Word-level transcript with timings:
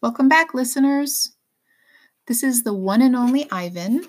Welcome 0.00 0.28
back, 0.28 0.54
listeners. 0.54 1.32
This 2.28 2.44
is 2.44 2.62
the 2.62 2.72
one 2.72 3.02
and 3.02 3.16
only 3.16 3.50
Ivan, 3.50 4.06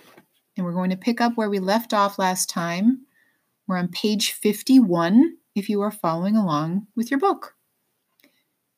and 0.55 0.63
we're 0.63 0.71
going 0.71 0.91
to 0.91 0.95
pick 0.95 1.19
up 1.19 1.33
where 1.33 1.49
we 1.49 1.57
left 1.57 1.95
off 1.95 2.19
last 2.19 2.47
time. 2.47 3.07
We're 3.65 3.77
on 3.77 3.87
page 3.87 4.33
51 4.33 5.37
if 5.55 5.67
you 5.67 5.81
are 5.81 5.89
following 5.89 6.37
along 6.37 6.85
with 6.95 7.09
your 7.09 7.19
book. 7.19 7.55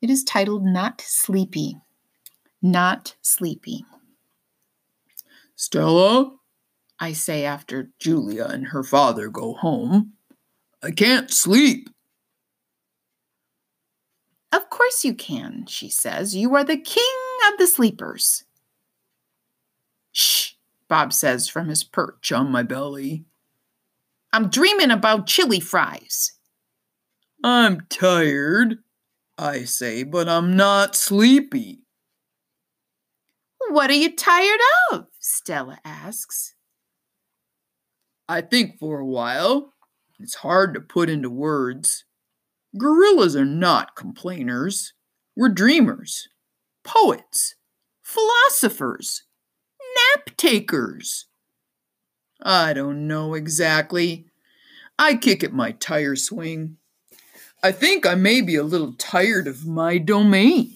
It 0.01 0.09
is 0.09 0.23
titled 0.23 0.63
Not 0.63 1.01
Sleepy. 1.01 1.75
Not 2.61 3.18
Sleepy. 3.21 3.83
Stella, 5.57 6.32
I 6.97 7.11
say 7.11 7.43
after 7.43 7.89
Julia 8.00 8.46
and 8.46 8.68
her 8.68 8.83
father 8.83 9.28
go 9.28 9.55
home, 9.55 10.14
I 10.82 10.91
can't 10.91 11.29
sleep. 11.29 11.89
Of 14.51 14.69
course 14.69 15.04
you 15.04 15.14
can, 15.14 15.65
she 15.68 15.89
says. 15.89 16.36
You 16.36 16.55
are 16.55 16.64
the 16.64 16.78
king 16.78 17.04
of 17.51 17.57
the 17.57 17.68
sleepers. 17.68 18.43
Shh, 20.11 20.54
Bob 20.89 21.14
says 21.14 21.47
from 21.47 21.69
his 21.69 21.83
perch 21.83 22.32
on 22.32 22.51
my 22.51 22.64
belly. 22.64 23.25
I'm 24.33 24.50
dreaming 24.50 24.91
about 24.91 25.27
chili 25.27 25.60
fries. 25.60 26.33
I'm 27.43 27.82
tired, 27.89 28.79
I 29.37 29.64
say, 29.64 30.04
but 30.04 30.29
I'm 30.29 30.55
not 30.55 30.96
sleepy. 30.96 31.86
What 33.69 33.89
are 33.89 33.94
you 33.94 34.16
tired 34.16 34.59
of? 34.91 35.08
Stella 35.19 35.80
asks. 35.86 36.55
I 38.27 38.41
think 38.41 38.80
for 38.80 38.99
a 38.99 39.05
while. 39.05 39.73
It's 40.19 40.36
hard 40.36 40.73
to 40.73 40.81
put 40.81 41.09
into 41.09 41.30
words. 41.30 42.05
Gorillas 42.78 43.36
are 43.36 43.45
not 43.45 43.95
complainers. 43.95 44.94
We're 45.36 45.50
dreamers, 45.50 46.27
poets, 46.83 47.55
philosophers, 48.02 49.23
nap 49.95 50.36
takers. 50.38 51.25
I 52.41 52.73
don't 52.73 53.08
know 53.08 53.33
exactly. 53.33 54.25
I 54.97 55.16
kick 55.16 55.44
at 55.44 55.53
my 55.53 55.72
tire 55.72 56.16
swing. 56.16 56.78
I 57.63 57.72
think 57.72 58.05
I 58.05 58.16
may 58.16 58.41
be 58.41 58.55
a 58.55 58.63
little 58.63 58.94
tired 58.94 59.47
of 59.47 59.67
my 59.67 59.97
domain. 59.97 60.75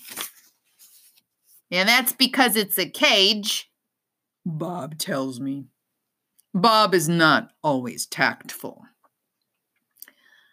And 1.72 1.90
that's 1.90 2.14
because 2.14 2.56
it's 2.56 2.78
a 2.78 2.90
cage, 2.90 3.72
Bob 4.46 4.98
tells 5.00 5.40
me. 5.40 5.66
Bob 6.54 6.94
is 6.94 7.09
not 7.09 7.50
always 7.64 8.06
tactful. 8.06 8.84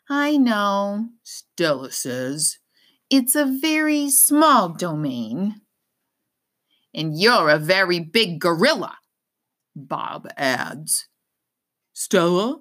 I 0.09 0.37
know, 0.37 1.09
Stella 1.23 1.91
says. 1.91 2.59
It's 3.09 3.35
a 3.35 3.45
very 3.45 4.11
small 4.11 4.71
domain. 4.71 5.61
And 6.95 7.19
you're 7.19 7.51
a 7.51 7.59
very 7.59 8.01
big 8.01 8.41
gorilla, 8.41 8.97
Bob 9.77 10.29
adds. 10.37 11.07
Stella? 11.93 12.61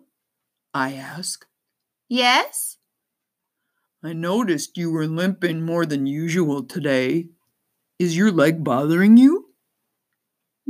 I 0.74 0.94
ask. 0.94 1.46
Yes? 2.08 2.78
I 4.04 4.14
noticed 4.14 4.78
you 4.78 4.92
were 4.92 5.08
limping 5.08 5.62
more 5.62 5.86
than 5.86 6.06
usual 6.06 6.64
today. 6.64 7.28
Is 8.00 8.18
your 8.18 8.32
leg 8.32 8.64
bothering 8.64 9.18
you? 9.18 9.48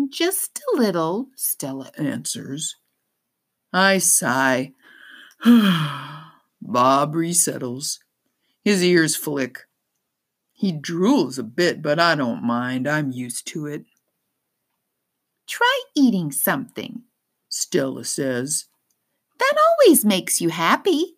Just 0.10 0.62
a 0.74 0.78
little, 0.78 1.28
Stella 1.36 1.92
answers. 1.98 2.76
I 3.72 4.00
sigh. 4.00 4.74
Bob 6.72 7.16
resettles. 7.16 8.00
His 8.64 8.84
ears 8.84 9.16
flick. 9.16 9.60
He 10.54 10.72
drools 10.72 11.40
a 11.40 11.44
bit, 11.44 11.82
but 11.82 12.00
I 12.00 12.16
don't 12.16 12.44
mind. 12.44 12.88
I'm 12.88 13.12
used 13.12 13.48
to 13.48 13.66
it. 13.66 13.86
Try 15.48 15.82
eating 15.96 16.32
something, 16.32 17.04
Stella 17.50 18.06
says. 18.06 18.66
That 19.40 19.54
always 19.58 20.06
makes 20.06 20.40
you 20.40 20.50
happy. 20.50 21.16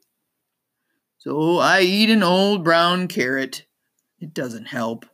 So 1.17 1.57
I 1.57 1.81
eat 1.81 2.09
an 2.09 2.23
old 2.23 2.63
brown 2.63 3.07
carrot. 3.07 3.65
It 4.19 4.33
doesn't 4.33 4.65
help. 4.65 5.05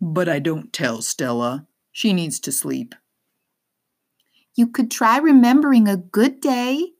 But 0.00 0.28
I 0.28 0.40
don't 0.40 0.72
tell 0.72 1.00
Stella. 1.00 1.68
She 1.92 2.12
needs 2.12 2.40
to 2.40 2.52
sleep. 2.52 2.94
You 4.56 4.66
could 4.66 4.90
try 4.90 5.18
remembering 5.18 5.86
a 5.86 5.96
good 5.96 6.40
day, 6.40 6.94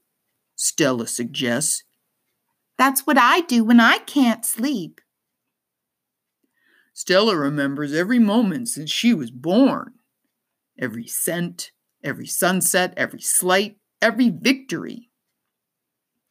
Stella 0.55 1.09
suggests. 1.09 1.83
That's 2.79 3.07
what 3.07 3.19
I 3.19 3.41
do 3.41 3.65
when 3.65 3.81
I 3.81 3.99
can't 3.99 4.45
sleep. 4.45 5.01
Stella 6.95 7.37
remembers 7.37 7.93
every 7.93 8.19
moment 8.19 8.69
since 8.69 8.91
she 8.91 9.13
was 9.13 9.31
born 9.31 9.95
every 10.79 11.07
scent, 11.07 11.73
every 12.05 12.27
sunset, 12.27 12.95
every 12.97 13.21
slight, 13.21 13.77
every 14.01 14.31
victory. 14.31 15.11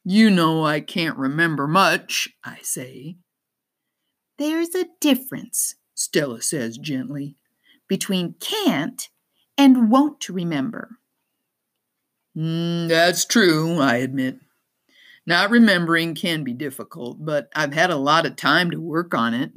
You 0.04 0.30
know 0.30 0.64
I 0.64 0.80
can't 0.80 1.18
remember 1.18 1.66
much, 1.66 2.28
I 2.44 2.58
say. 2.62 3.16
There's 4.38 4.74
a 4.74 4.86
difference, 5.00 5.74
Stella 5.94 6.40
says 6.40 6.78
gently, 6.78 7.36
between 7.88 8.34
can't 8.40 9.08
and 9.58 9.90
won't 9.90 10.28
remember. 10.28 10.98
Mm, 12.36 12.88
that's 12.88 13.24
true, 13.24 13.80
I 13.80 13.96
admit. 13.96 14.38
Not 15.28 15.50
remembering 15.50 16.14
can 16.14 16.42
be 16.42 16.54
difficult, 16.54 17.22
but 17.22 17.50
I've 17.54 17.74
had 17.74 17.90
a 17.90 17.96
lot 17.96 18.24
of 18.24 18.34
time 18.34 18.70
to 18.70 18.80
work 18.80 19.12
on 19.12 19.34
it. 19.34 19.52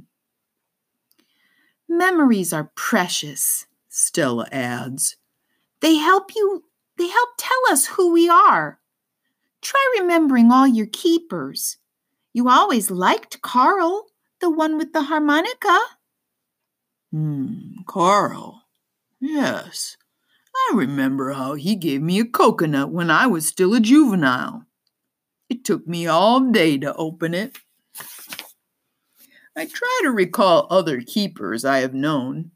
Memories 1.88 2.52
are 2.52 2.74
precious, 2.76 3.68
Stella 3.88 4.50
adds. 4.52 5.16
They 5.80 5.96
help 5.96 6.36
you, 6.36 6.66
they 6.98 7.08
help 7.08 7.30
tell 7.38 7.72
us 7.72 7.86
who 7.86 8.12
we 8.12 8.28
are. 8.28 8.82
Try 9.62 9.96
remembering 9.98 10.52
all 10.52 10.68
your 10.68 10.88
keepers. 10.88 11.78
You 12.34 12.50
always 12.50 12.92
liked 12.92 13.42
Carl, 13.42 14.08
the 14.42 14.50
one 14.50 14.78
with 14.78 14.92
the 14.92 15.04
harmonica. 15.04 15.80
Hmm, 17.14 17.84
Carl. 17.88 18.64
Yes. 19.22 19.96
I 20.54 20.76
remember 20.76 21.32
how 21.32 21.54
he 21.54 21.78
gave 21.78 22.02
me 22.02 22.20
a 22.20 22.26
coconut 22.26 22.90
when 22.90 23.10
I 23.10 23.28
was 23.28 23.48
still 23.48 23.74
a 23.74 23.80
juvenile. 23.80 24.66
It 25.52 25.66
took 25.66 25.86
me 25.86 26.08
all 26.08 26.40
day 26.40 26.78
to 26.78 26.96
open 26.96 27.34
it. 27.34 27.58
I 29.54 29.66
try 29.66 30.00
to 30.04 30.10
recall 30.10 30.66
other 30.70 31.02
keepers 31.02 31.66
I 31.66 31.80
have 31.80 31.94
known, 31.94 32.52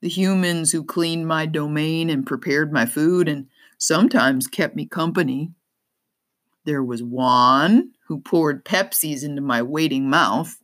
the 0.00 0.08
humans 0.08 0.72
who 0.72 0.82
cleaned 0.82 1.28
my 1.28 1.44
domain 1.44 2.08
and 2.08 2.26
prepared 2.26 2.72
my 2.72 2.86
food 2.86 3.28
and 3.28 3.48
sometimes 3.76 4.46
kept 4.46 4.74
me 4.74 4.86
company. 4.86 5.52
There 6.64 6.82
was 6.82 7.02
Juan, 7.02 7.90
who 8.06 8.20
poured 8.22 8.64
Pepsis 8.64 9.22
into 9.22 9.42
my 9.42 9.60
waiting 9.60 10.08
mouth. 10.08 10.56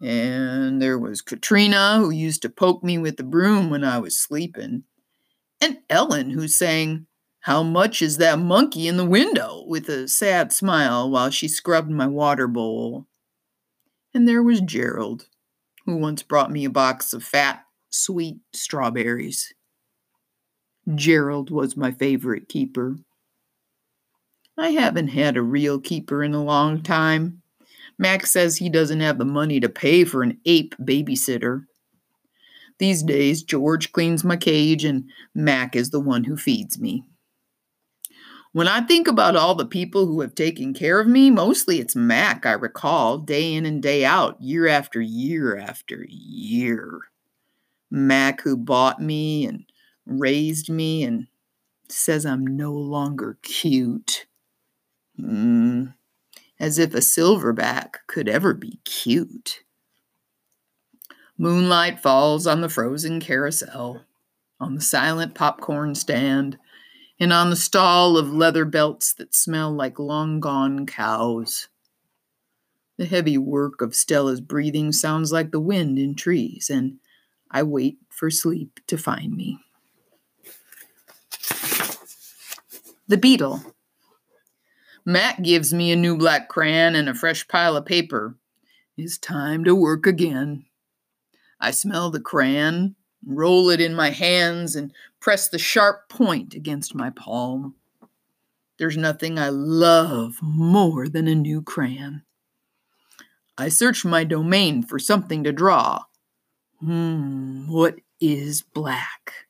And 0.00 0.80
there 0.80 1.00
was 1.00 1.20
Katrina, 1.20 1.96
who 1.98 2.10
used 2.10 2.42
to 2.42 2.48
poke 2.48 2.84
me 2.84 2.96
with 2.96 3.16
the 3.16 3.24
broom 3.24 3.70
when 3.70 3.82
I 3.82 3.98
was 3.98 4.16
sleeping. 4.16 4.84
And 5.60 5.78
Ellen, 5.90 6.30
who 6.30 6.46
sang, 6.46 7.08
How 7.42 7.64
much 7.64 8.02
is 8.02 8.18
that 8.18 8.38
monkey 8.38 8.86
in 8.86 8.96
the 8.96 9.04
window? 9.04 9.64
with 9.66 9.88
a 9.88 10.06
sad 10.06 10.52
smile 10.52 11.10
while 11.10 11.30
she 11.30 11.48
scrubbed 11.48 11.90
my 11.90 12.06
water 12.06 12.46
bowl. 12.46 13.06
And 14.14 14.28
there 14.28 14.42
was 14.42 14.60
Gerald, 14.60 15.26
who 15.84 15.96
once 15.96 16.22
brought 16.22 16.52
me 16.52 16.64
a 16.64 16.70
box 16.70 17.12
of 17.12 17.24
fat, 17.24 17.64
sweet 17.90 18.36
strawberries. 18.52 19.52
Gerald 20.94 21.50
was 21.50 21.76
my 21.76 21.90
favorite 21.90 22.48
keeper. 22.48 22.98
I 24.56 24.70
haven't 24.70 25.08
had 25.08 25.36
a 25.36 25.42
real 25.42 25.80
keeper 25.80 26.22
in 26.22 26.34
a 26.34 26.44
long 26.44 26.82
time. 26.82 27.42
Max 27.98 28.30
says 28.30 28.56
he 28.56 28.68
doesn't 28.68 29.00
have 29.00 29.18
the 29.18 29.24
money 29.24 29.58
to 29.58 29.68
pay 29.68 30.04
for 30.04 30.22
an 30.22 30.38
ape 30.44 30.76
babysitter. 30.78 31.64
These 32.78 33.02
days, 33.02 33.42
George 33.42 33.90
cleans 33.90 34.22
my 34.22 34.36
cage 34.36 34.84
and 34.84 35.10
Mac 35.34 35.74
is 35.74 35.90
the 35.90 36.00
one 36.00 36.24
who 36.24 36.36
feeds 36.36 36.78
me. 36.78 37.04
When 38.52 38.68
I 38.68 38.82
think 38.82 39.08
about 39.08 39.34
all 39.34 39.54
the 39.54 39.64
people 39.64 40.06
who 40.06 40.20
have 40.20 40.34
taken 40.34 40.74
care 40.74 41.00
of 41.00 41.06
me, 41.06 41.30
mostly 41.30 41.80
it's 41.80 41.96
Mac 41.96 42.44
I 42.44 42.52
recall 42.52 43.16
day 43.16 43.54
in 43.54 43.64
and 43.64 43.82
day 43.82 44.04
out, 44.04 44.40
year 44.42 44.66
after 44.66 45.00
year 45.00 45.56
after 45.56 46.04
year. 46.06 47.00
Mac 47.90 48.42
who 48.42 48.58
bought 48.58 49.00
me 49.00 49.46
and 49.46 49.64
raised 50.04 50.68
me 50.68 51.02
and 51.02 51.28
says 51.88 52.26
I'm 52.26 52.46
no 52.46 52.72
longer 52.72 53.38
cute. 53.42 54.26
Mm, 55.18 55.94
as 56.60 56.78
if 56.78 56.94
a 56.94 56.98
silverback 56.98 57.96
could 58.06 58.28
ever 58.28 58.52
be 58.52 58.80
cute. 58.84 59.60
Moonlight 61.38 62.00
falls 62.00 62.46
on 62.46 62.60
the 62.60 62.68
frozen 62.68 63.18
carousel, 63.18 64.02
on 64.60 64.74
the 64.74 64.80
silent 64.82 65.34
popcorn 65.34 65.94
stand, 65.94 66.58
and 67.22 67.32
on 67.32 67.50
the 67.50 67.56
stall 67.56 68.18
of 68.18 68.32
leather 68.32 68.64
belts 68.64 69.12
that 69.12 69.32
smell 69.32 69.72
like 69.72 70.00
long 70.00 70.40
gone 70.40 70.84
cows. 70.84 71.68
The 72.98 73.06
heavy 73.06 73.38
work 73.38 73.80
of 73.80 73.94
Stella's 73.94 74.40
breathing 74.40 74.90
sounds 74.90 75.30
like 75.30 75.52
the 75.52 75.60
wind 75.60 76.00
in 76.00 76.16
trees, 76.16 76.68
and 76.68 76.98
I 77.48 77.62
wait 77.62 77.98
for 78.08 78.28
sleep 78.28 78.80
to 78.88 78.98
find 78.98 79.36
me. 79.36 79.60
The 83.06 83.18
beetle. 83.18 83.62
Mac 85.04 85.44
gives 85.44 85.72
me 85.72 85.92
a 85.92 85.96
new 85.96 86.16
black 86.16 86.48
crayon 86.48 86.96
and 86.96 87.08
a 87.08 87.14
fresh 87.14 87.46
pile 87.46 87.76
of 87.76 87.86
paper. 87.86 88.36
It's 88.96 89.16
time 89.16 89.62
to 89.62 89.76
work 89.76 90.08
again. 90.08 90.64
I 91.60 91.70
smell 91.70 92.10
the 92.10 92.18
crayon, 92.18 92.96
roll 93.26 93.70
it 93.70 93.80
in 93.80 93.94
my 93.94 94.10
hands, 94.10 94.76
and 94.76 94.92
press 95.20 95.48
the 95.48 95.58
sharp 95.58 96.08
point 96.08 96.54
against 96.54 96.94
my 96.94 97.10
palm. 97.10 97.74
There's 98.78 98.96
nothing 98.96 99.38
I 99.38 99.50
love 99.50 100.38
more 100.42 101.08
than 101.08 101.28
a 101.28 101.34
new 101.34 101.62
crayon. 101.62 102.22
I 103.56 103.68
search 103.68 104.04
my 104.04 104.24
domain 104.24 104.82
for 104.82 104.98
something 104.98 105.44
to 105.44 105.52
draw. 105.52 106.04
Hmm, 106.80 107.70
what 107.70 108.00
is 108.20 108.62
black? 108.62 109.46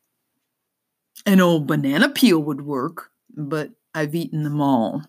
An 1.25 1.41
old 1.41 1.67
banana 1.67 2.09
peel 2.09 2.43
would 2.43 2.67
work, 2.67 3.11
but 3.35 3.71
I've 3.95 4.15
eaten 4.15 4.43
them 4.43 4.61
all. 4.61 5.03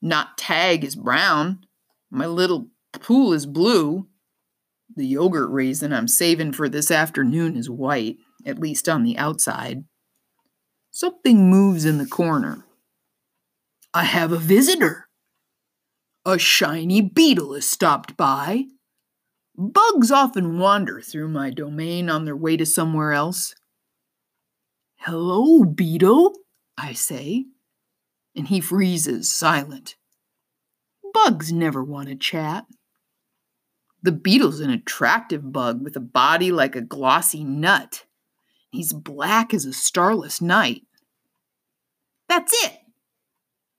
Not 0.00 0.38
tag 0.38 0.84
is 0.84 0.96
brown. 0.96 1.66
My 2.10 2.26
little 2.26 2.68
pool 2.92 3.32
is 3.32 3.46
blue. 3.46 4.06
The 4.96 5.06
yogurt 5.06 5.50
raisin 5.50 5.92
I'm 5.92 6.08
saving 6.08 6.52
for 6.52 6.68
this 6.70 6.90
afternoon 6.90 7.56
is 7.56 7.68
white, 7.68 8.16
at 8.46 8.58
least 8.58 8.88
on 8.88 9.02
the 9.02 9.18
outside. 9.18 9.84
Something 10.90 11.50
moves 11.50 11.84
in 11.84 11.98
the 11.98 12.06
corner. 12.06 12.64
I 13.92 14.04
have 14.04 14.32
a 14.32 14.38
visitor. 14.38 15.06
A 16.24 16.38
shiny 16.38 17.02
beetle 17.02 17.52
has 17.54 17.68
stopped 17.68 18.16
by. 18.16 18.64
Bugs 19.54 20.10
often 20.10 20.58
wander 20.58 21.00
through 21.00 21.28
my 21.28 21.50
domain 21.50 22.08
on 22.08 22.24
their 22.24 22.36
way 22.36 22.56
to 22.56 22.66
somewhere 22.66 23.12
else. 23.12 23.54
Hello, 24.96 25.64
beetle, 25.64 26.32
I 26.78 26.94
say, 26.94 27.44
and 28.34 28.48
he 28.48 28.60
freezes 28.60 29.32
silent. 29.32 29.96
Bugs 31.12 31.52
never 31.52 31.84
want 31.84 32.08
to 32.08 32.16
chat. 32.16 32.64
The 34.06 34.12
beetle's 34.12 34.60
an 34.60 34.70
attractive 34.70 35.52
bug 35.52 35.82
with 35.82 35.96
a 35.96 36.00
body 36.00 36.52
like 36.52 36.76
a 36.76 36.80
glossy 36.80 37.42
nut. 37.42 38.04
He's 38.70 38.92
black 38.92 39.52
as 39.52 39.64
a 39.64 39.72
starless 39.72 40.40
night. 40.40 40.82
That's 42.28 42.52
it. 42.64 42.78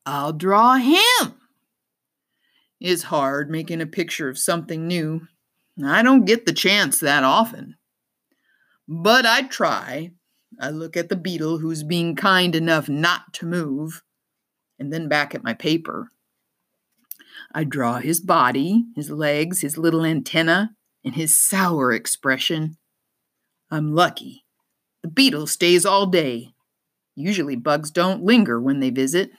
I'll 0.06 0.34
draw 0.34 0.76
him. 0.76 1.36
It's 2.82 3.04
hard 3.04 3.50
making 3.50 3.80
a 3.80 3.86
picture 3.86 4.28
of 4.28 4.38
something 4.38 4.86
new. 4.86 5.30
I 5.82 6.04
don't 6.04 6.26
get 6.26 6.46
the 6.46 6.52
chance 6.52 7.00
that 7.00 7.24
often. 7.24 7.78
But 8.86 9.26
I 9.26 9.44
try. 9.44 10.12
I 10.60 10.72
look 10.72 10.98
at 10.98 11.08
the 11.08 11.16
beetle 11.16 11.60
who's 11.60 11.84
being 11.84 12.18
kind 12.18 12.54
enough 12.54 12.90
not 12.90 13.32
to 13.36 13.46
move, 13.46 14.04
and 14.78 14.92
then 14.92 15.08
back 15.08 15.34
at 15.34 15.46
my 15.46 15.54
paper. 15.54 16.12
I 17.54 17.64
draw 17.64 18.00
his 18.00 18.20
body, 18.20 18.86
his 18.96 19.10
legs, 19.10 19.62
his 19.62 19.78
little 19.78 20.06
antenna, 20.06 20.72
and 21.04 21.16
his 21.16 21.38
sour 21.38 21.92
expression. 21.92 22.78
I'm 23.72 23.94
lucky. 23.94 24.46
The 25.04 25.10
beetle 25.10 25.48
stays 25.48 25.86
all 25.86 26.08
day. 26.08 26.50
Usually 27.16 27.56
bugs 27.56 27.92
don't 27.92 28.24
linger 28.24 28.60
when 28.60 28.80
they 28.80 28.90
visit. 28.90 29.32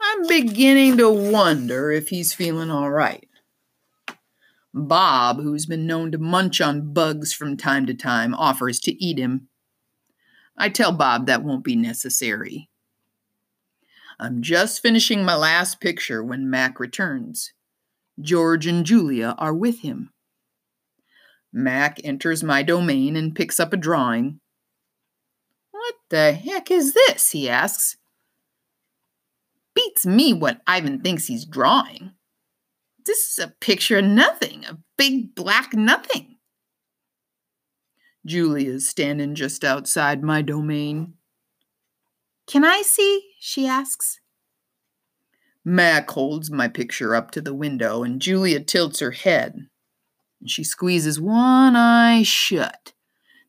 I'm 0.00 0.26
beginning 0.26 0.96
to 0.98 1.10
wonder 1.10 1.90
if 1.90 2.08
he's 2.08 2.34
feeling 2.34 2.70
all 2.70 2.90
right. 2.90 3.28
Bob, 4.72 5.40
who's 5.40 5.66
been 5.66 5.86
known 5.86 6.10
to 6.12 6.18
munch 6.18 6.60
on 6.60 6.92
bugs 6.92 7.32
from 7.32 7.56
time 7.56 7.86
to 7.86 7.94
time, 7.94 8.34
offers 8.34 8.80
to 8.80 9.04
eat 9.04 9.18
him. 9.18 9.48
I 10.56 10.68
tell 10.68 10.92
Bob 10.92 11.26
that 11.26 11.44
won't 11.44 11.64
be 11.64 11.76
necessary. 11.76 12.68
I'm 14.18 14.42
just 14.42 14.80
finishing 14.80 15.24
my 15.24 15.34
last 15.34 15.80
picture 15.80 16.22
when 16.22 16.50
Mac 16.50 16.78
returns. 16.78 17.52
George 18.20 18.66
and 18.66 18.84
Julia 18.84 19.34
are 19.38 19.54
with 19.54 19.80
him. 19.80 20.10
Mac 21.52 22.00
enters 22.04 22.42
my 22.42 22.62
domain 22.62 23.16
and 23.16 23.34
picks 23.34 23.58
up 23.58 23.72
a 23.72 23.76
drawing. 23.76 24.40
What 25.70 25.94
the 26.10 26.32
heck 26.32 26.70
is 26.70 26.94
this? 26.94 27.30
he 27.30 27.48
asks. 27.48 27.96
Beats 29.74 30.06
me 30.06 30.32
what 30.32 30.60
Ivan 30.66 31.00
thinks 31.00 31.26
he's 31.26 31.44
drawing. 31.44 32.12
This 33.04 33.32
is 33.32 33.44
a 33.44 33.54
picture 33.60 33.98
of 33.98 34.04
nothing, 34.04 34.64
a 34.64 34.78
big 34.96 35.34
black 35.34 35.74
nothing. 35.74 36.36
Julia's 38.24 38.88
standing 38.88 39.34
just 39.34 39.64
outside 39.64 40.22
my 40.22 40.40
domain. 40.40 41.14
Can 42.46 42.64
I 42.64 42.82
see? 42.82 43.33
She 43.44 43.66
asks. 43.66 44.20
Mac 45.66 46.10
holds 46.10 46.50
my 46.50 46.66
picture 46.66 47.14
up 47.14 47.30
to 47.32 47.42
the 47.42 47.52
window, 47.52 48.02
and 48.02 48.22
Julia 48.22 48.58
tilts 48.58 49.00
her 49.00 49.10
head. 49.10 49.68
She 50.46 50.64
squeezes 50.64 51.20
one 51.20 51.76
eye 51.76 52.22
shut. 52.22 52.94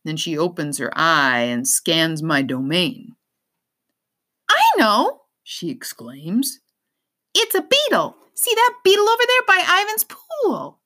Then 0.03 0.18
she 0.18 0.38
opens 0.38 0.80
her 0.80 0.92
eye 0.94 1.44
and 1.44 1.65
scans 1.65 2.21
my 2.21 2.42
domain. 2.42 3.15
I 4.50 4.62
know, 4.77 5.21
she 5.44 5.69
exclaims. 5.69 6.59
It's 7.33 7.56
a 7.56 7.62
beetle. 7.62 8.18
See 8.33 8.53
that 8.53 8.80
beetle 8.83 9.07
over 9.07 9.24
there 9.25 9.48
by 9.48 9.63
Ivan's 9.65 10.03
pool? 10.03 10.81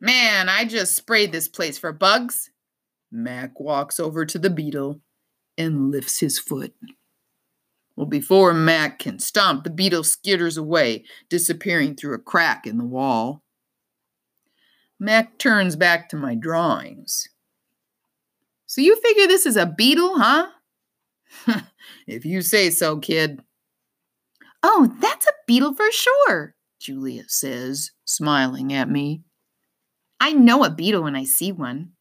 Man, 0.00 0.48
I 0.48 0.64
just 0.64 0.94
sprayed 0.94 1.32
this 1.32 1.48
place 1.48 1.76
for 1.76 1.92
bugs. 1.92 2.50
Mac 3.10 3.58
walks 3.58 3.98
over 3.98 4.24
to 4.26 4.38
the 4.38 4.50
beetle 4.50 5.00
and 5.58 5.90
lifts 5.90 6.20
his 6.20 6.38
foot. 6.38 6.72
Well, 7.96 8.06
before 8.06 8.54
Mac 8.54 8.98
can 8.98 9.18
stomp, 9.18 9.64
the 9.64 9.70
beetle 9.70 10.02
skitters 10.02 10.58
away, 10.58 11.04
disappearing 11.28 11.94
through 11.94 12.14
a 12.14 12.18
crack 12.18 12.66
in 12.66 12.78
the 12.78 12.84
wall. 12.84 13.42
Mac 14.98 15.38
turns 15.38 15.76
back 15.76 16.08
to 16.08 16.16
my 16.16 16.34
drawings. 16.34 17.28
So 18.66 18.80
you 18.80 18.98
figure 19.00 19.26
this 19.26 19.44
is 19.44 19.56
a 19.56 19.66
beetle, 19.66 20.18
huh? 20.18 20.48
if 22.06 22.24
you 22.24 22.40
say 22.40 22.70
so, 22.70 22.98
kid. 22.98 23.42
Oh, 24.62 24.96
that's 25.00 25.26
a 25.26 25.32
beetle 25.46 25.74
for 25.74 25.90
sure, 25.90 26.54
Julia 26.80 27.24
says, 27.26 27.90
smiling 28.04 28.72
at 28.72 28.88
me. 28.88 29.22
I 30.20 30.32
know 30.32 30.64
a 30.64 30.70
beetle 30.70 31.02
when 31.02 31.16
I 31.16 31.24
see 31.24 31.52
one. 31.52 31.92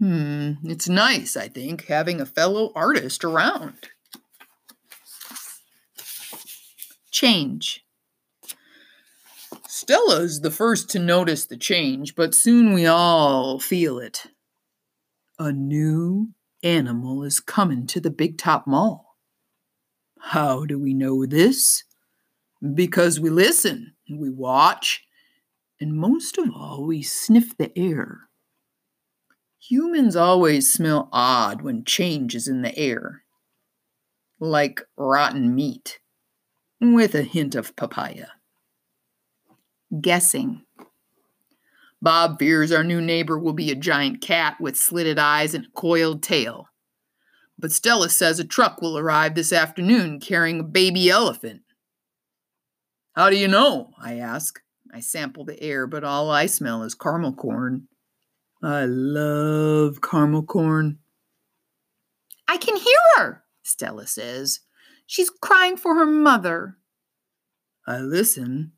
Hmm, 0.00 0.54
it's 0.64 0.88
nice, 0.88 1.36
I 1.36 1.48
think, 1.48 1.86
having 1.86 2.20
a 2.20 2.26
fellow 2.26 2.72
artist 2.74 3.24
around. 3.24 3.90
Change. 7.14 7.84
Stella's 9.68 10.40
the 10.40 10.50
first 10.50 10.90
to 10.90 10.98
notice 10.98 11.46
the 11.46 11.56
change, 11.56 12.16
but 12.16 12.34
soon 12.34 12.72
we 12.72 12.86
all 12.86 13.60
feel 13.60 14.00
it. 14.00 14.24
A 15.38 15.52
new 15.52 16.30
animal 16.64 17.22
is 17.22 17.38
coming 17.38 17.86
to 17.86 18.00
the 18.00 18.10
Big 18.10 18.36
Top 18.36 18.66
Mall. 18.66 19.16
How 20.18 20.64
do 20.64 20.76
we 20.76 20.92
know 20.92 21.24
this? 21.24 21.84
Because 22.74 23.20
we 23.20 23.30
listen, 23.30 23.94
we 24.10 24.28
watch, 24.28 25.04
and 25.80 25.96
most 25.96 26.36
of 26.36 26.50
all, 26.52 26.84
we 26.84 27.00
sniff 27.00 27.56
the 27.56 27.70
air. 27.78 28.22
Humans 29.60 30.16
always 30.16 30.72
smell 30.72 31.08
odd 31.12 31.62
when 31.62 31.84
change 31.84 32.34
is 32.34 32.48
in 32.48 32.62
the 32.62 32.76
air, 32.76 33.22
like 34.40 34.82
rotten 34.96 35.54
meat, 35.54 36.00
with 36.80 37.14
a 37.14 37.22
hint 37.22 37.54
of 37.54 37.76
papaya. 37.76 38.26
Guessing. 40.00 40.64
Bob 42.02 42.38
fears 42.38 42.70
our 42.70 42.84
new 42.84 43.00
neighbor 43.00 43.38
will 43.38 43.52
be 43.52 43.70
a 43.70 43.76
giant 43.76 44.20
cat 44.20 44.56
with 44.60 44.76
slitted 44.76 45.18
eyes 45.18 45.54
and 45.54 45.66
a 45.66 45.70
coiled 45.70 46.22
tail. 46.22 46.68
But 47.58 47.72
Stella 47.72 48.08
says 48.10 48.38
a 48.38 48.44
truck 48.44 48.82
will 48.82 48.98
arrive 48.98 49.34
this 49.34 49.52
afternoon 49.52 50.20
carrying 50.20 50.60
a 50.60 50.64
baby 50.64 51.08
elephant. 51.08 51.62
How 53.14 53.30
do 53.30 53.36
you 53.36 53.48
know? 53.48 53.92
I 53.98 54.18
ask. 54.18 54.60
I 54.92 55.00
sample 55.00 55.44
the 55.44 55.60
air, 55.62 55.86
but 55.86 56.04
all 56.04 56.30
I 56.30 56.46
smell 56.46 56.82
is 56.82 56.94
caramel 56.94 57.32
corn. 57.32 57.88
I 58.62 58.84
love 58.84 60.00
caramel 60.02 60.42
corn. 60.42 60.98
I 62.46 62.56
can 62.56 62.76
hear 62.76 62.98
her, 63.16 63.44
Stella 63.62 64.06
says. 64.06 64.60
She's 65.06 65.30
crying 65.30 65.76
for 65.76 65.94
her 65.94 66.06
mother. 66.06 66.76
I 67.86 67.98
listen. 67.98 68.72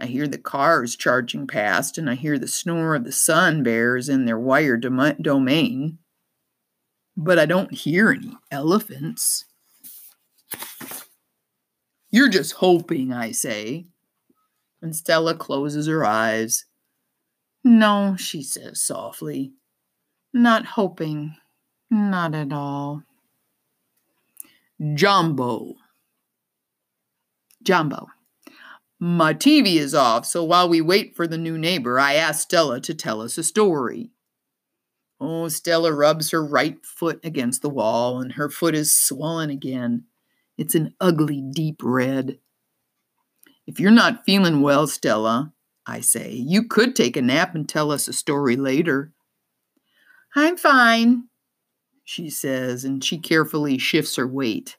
I 0.00 0.06
hear 0.06 0.28
the 0.28 0.38
cars 0.38 0.96
charging 0.96 1.46
past, 1.46 1.98
and 1.98 2.08
I 2.08 2.14
hear 2.14 2.38
the 2.38 2.48
snore 2.48 2.94
of 2.94 3.04
the 3.04 3.12
sun 3.12 3.62
bears 3.62 4.08
in 4.08 4.24
their 4.24 4.38
wire 4.38 4.76
dom- 4.76 5.16
domain. 5.20 5.98
But 7.16 7.38
I 7.38 7.46
don't 7.46 7.74
hear 7.74 8.10
any 8.10 8.36
elephants. 8.50 9.44
You're 12.10 12.28
just 12.28 12.52
hoping, 12.54 13.12
I 13.12 13.32
say. 13.32 13.86
And 14.80 14.94
Stella 14.94 15.34
closes 15.34 15.88
her 15.88 16.04
eyes 16.04 16.64
No, 17.64 18.14
she 18.16 18.42
says 18.42 18.80
softly. 18.80 19.52
Not 20.32 20.64
hoping. 20.64 21.34
Not 21.90 22.34
at 22.34 22.52
all. 22.52 23.02
Jumbo. 24.94 25.74
Jumbo. 27.62 28.06
My 29.00 29.34
TV 29.34 29.76
is 29.76 29.94
off, 29.94 30.24
so 30.26 30.44
while 30.44 30.68
we 30.68 30.80
wait 30.80 31.16
for 31.16 31.26
the 31.26 31.38
new 31.38 31.58
neighbor, 31.58 31.98
I 31.98 32.14
ask 32.14 32.42
Stella 32.42 32.80
to 32.82 32.94
tell 32.94 33.20
us 33.20 33.38
a 33.38 33.44
story. 33.44 34.10
Oh, 35.20 35.48
Stella 35.48 35.92
rubs 35.92 36.30
her 36.30 36.44
right 36.44 36.84
foot 36.84 37.20
against 37.24 37.62
the 37.62 37.68
wall, 37.68 38.20
and 38.20 38.32
her 38.32 38.48
foot 38.48 38.74
is 38.74 38.94
swollen 38.94 39.50
again. 39.50 40.04
It's 40.56 40.74
an 40.74 40.94
ugly, 41.00 41.42
deep 41.52 41.80
red. 41.82 42.38
If 43.66 43.80
you're 43.80 43.90
not 43.90 44.24
feeling 44.24 44.62
well, 44.62 44.86
Stella, 44.86 45.52
I 45.86 46.00
say, 46.00 46.32
you 46.32 46.68
could 46.68 46.94
take 46.94 47.16
a 47.16 47.22
nap 47.22 47.54
and 47.54 47.68
tell 47.68 47.90
us 47.90 48.06
a 48.06 48.12
story 48.12 48.56
later. 48.56 49.12
I'm 50.36 50.56
fine, 50.56 51.27
she 52.08 52.30
says, 52.30 52.86
and 52.86 53.04
she 53.04 53.18
carefully 53.18 53.76
shifts 53.76 54.16
her 54.16 54.26
weight. 54.26 54.78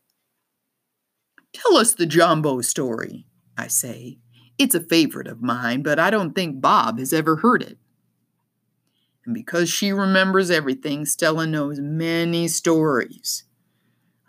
Tell 1.54 1.78
us 1.78 1.94
the 1.94 2.08
Jumbo 2.08 2.62
story, 2.62 3.28
I 3.56 3.68
say. 3.68 4.18
It's 4.58 4.74
a 4.74 4.80
favorite 4.80 5.28
of 5.28 5.40
mine, 5.40 5.84
but 5.84 6.00
I 6.00 6.10
don't 6.10 6.34
think 6.34 6.60
Bob 6.60 6.98
has 6.98 7.14
ever 7.14 7.36
heard 7.36 7.62
it. 7.62 7.78
And 9.26 9.36
because 9.36 9.70
she 9.70 9.92
remembers 9.92 10.50
everything, 10.50 11.06
Stella 11.06 11.46
knows 11.46 11.80
many 11.80 12.48
stories. 12.48 13.44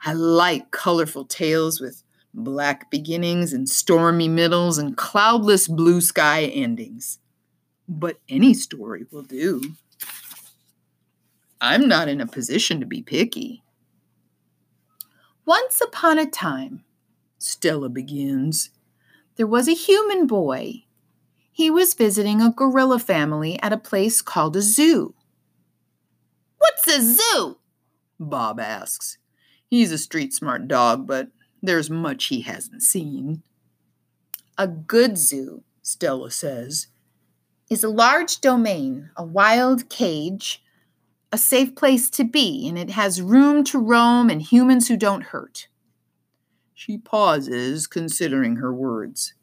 I 0.04 0.12
like 0.12 0.70
colorful 0.70 1.24
tales 1.24 1.80
with 1.80 2.02
black 2.34 2.90
beginnings 2.90 3.54
and 3.54 3.66
stormy 3.66 4.28
middles 4.28 4.76
and 4.76 4.94
cloudless 4.94 5.68
blue 5.68 6.02
sky 6.02 6.42
endings. 6.42 7.18
But 7.88 8.20
any 8.28 8.52
story 8.52 9.06
will 9.10 9.22
do. 9.22 9.62
I'm 11.60 11.88
not 11.88 12.08
in 12.08 12.20
a 12.20 12.26
position 12.26 12.80
to 12.80 12.86
be 12.86 13.02
picky. 13.02 13.62
Once 15.44 15.80
upon 15.80 16.18
a 16.18 16.24
time, 16.24 16.84
Stella 17.38 17.88
begins, 17.88 18.70
there 19.36 19.46
was 19.46 19.68
a 19.68 19.74
human 19.74 20.26
boy. 20.26 20.84
He 21.52 21.70
was 21.70 21.94
visiting 21.94 22.40
a 22.40 22.52
gorilla 22.52 22.98
family 22.98 23.60
at 23.62 23.72
a 23.72 23.78
place 23.78 24.22
called 24.22 24.56
a 24.56 24.62
zoo. 24.62 25.14
What's 26.58 26.86
a 26.88 27.00
zoo? 27.02 27.58
Bob 28.18 28.60
asks. 28.60 29.18
He's 29.66 29.92
a 29.92 29.98
street 29.98 30.32
smart 30.32 30.68
dog, 30.68 31.06
but 31.06 31.28
there's 31.62 31.90
much 31.90 32.26
he 32.26 32.42
hasn't 32.42 32.82
seen. 32.82 33.42
A 34.56 34.66
good 34.66 35.16
zoo, 35.16 35.62
Stella 35.82 36.30
says, 36.30 36.88
is 37.70 37.84
a 37.84 37.88
large 37.88 38.40
domain, 38.40 39.10
a 39.16 39.24
wild 39.24 39.88
cage, 39.88 40.62
a 41.32 41.38
safe 41.38 41.74
place 41.74 42.10
to 42.10 42.24
be, 42.24 42.68
and 42.68 42.78
it 42.78 42.90
has 42.90 43.22
room 43.22 43.64
to 43.64 43.78
roam 43.78 44.30
and 44.30 44.42
humans 44.42 44.88
who 44.88 44.96
don't 44.96 45.24
hurt. 45.24 45.68
She 46.74 46.98
pauses, 46.98 47.86
considering 47.86 48.56
her 48.56 48.72
words. 48.74 49.34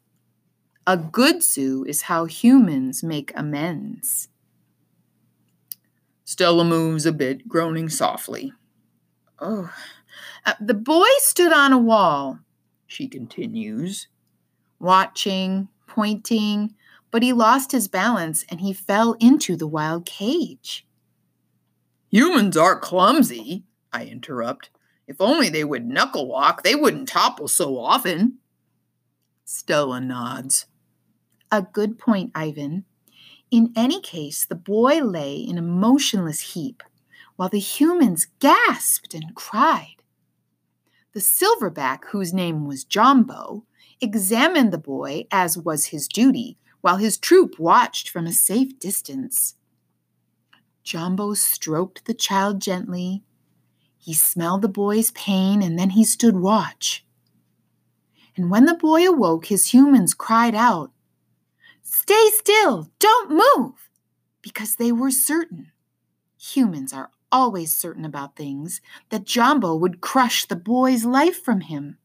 A 0.86 0.96
good 0.96 1.42
zoo 1.42 1.84
is 1.86 2.02
how 2.02 2.24
humans 2.24 3.02
make 3.02 3.32
amends. 3.34 4.28
Stella 6.24 6.64
moves 6.64 7.06
a 7.06 7.12
bit, 7.12 7.48
groaning 7.48 7.88
softly. 7.88 8.52
Oh, 9.38 9.72
uh, 10.44 10.54
the 10.60 10.74
boy 10.74 11.06
stood 11.18 11.52
on 11.52 11.72
a 11.72 11.78
wall, 11.78 12.40
she 12.86 13.06
continues, 13.06 14.08
watching, 14.80 15.68
pointing, 15.86 16.74
but 17.10 17.22
he 17.22 17.32
lost 17.32 17.72
his 17.72 17.86
balance 17.86 18.44
and 18.48 18.60
he 18.60 18.72
fell 18.72 19.12
into 19.20 19.56
the 19.56 19.66
wild 19.66 20.06
cage. 20.06 20.87
Humans 22.10 22.56
are 22.56 22.78
clumsy, 22.78 23.64
I 23.92 24.04
interrupt. 24.06 24.70
If 25.06 25.20
only 25.20 25.48
they 25.48 25.64
would 25.64 25.86
knuckle 25.86 26.26
walk, 26.26 26.62
they 26.62 26.74
wouldn't 26.74 27.08
topple 27.08 27.48
so 27.48 27.78
often. 27.78 28.38
Stella 29.44 30.00
nods. 30.00 30.66
A 31.50 31.62
good 31.62 31.98
point, 31.98 32.30
Ivan. 32.34 32.84
In 33.50 33.72
any 33.74 34.00
case, 34.00 34.44
the 34.44 34.54
boy 34.54 35.00
lay 35.00 35.36
in 35.36 35.56
a 35.56 35.62
motionless 35.62 36.52
heap, 36.52 36.82
while 37.36 37.48
the 37.48 37.58
humans 37.58 38.26
gasped 38.40 39.14
and 39.14 39.34
cried. 39.34 39.96
The 41.14 41.20
silverback, 41.20 42.04
whose 42.10 42.34
name 42.34 42.66
was 42.66 42.84
Jumbo, 42.84 43.64
examined 44.00 44.72
the 44.72 44.78
boy 44.78 45.26
as 45.30 45.56
was 45.56 45.86
his 45.86 46.08
duty, 46.08 46.58
while 46.80 46.96
his 46.96 47.18
troop 47.18 47.58
watched 47.58 48.08
from 48.10 48.26
a 48.26 48.32
safe 48.32 48.78
distance. 48.78 49.54
Jumbo 50.88 51.34
stroked 51.34 52.06
the 52.06 52.14
child 52.14 52.62
gently. 52.62 53.22
He 53.98 54.14
smelled 54.14 54.62
the 54.62 54.70
boy's 54.70 55.10
pain 55.10 55.60
and 55.60 55.78
then 55.78 55.90
he 55.90 56.02
stood 56.02 56.36
watch. 56.36 57.04
And 58.34 58.50
when 58.50 58.64
the 58.64 58.72
boy 58.72 59.06
awoke, 59.06 59.44
his 59.44 59.74
humans 59.74 60.14
cried 60.14 60.54
out, 60.54 60.90
Stay 61.82 62.30
still, 62.30 62.88
don't 62.98 63.30
move, 63.30 63.90
because 64.40 64.76
they 64.76 64.90
were 64.90 65.10
certain. 65.10 65.72
Humans 66.38 66.94
are 66.94 67.10
always 67.30 67.76
certain 67.76 68.06
about 68.06 68.34
things 68.34 68.80
that 69.10 69.26
Jumbo 69.26 69.74
would 69.74 70.00
crush 70.00 70.46
the 70.46 70.56
boy's 70.56 71.04
life 71.04 71.44
from 71.44 71.60
him. 71.60 71.98